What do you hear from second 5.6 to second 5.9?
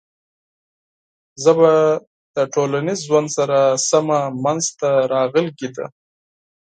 ده.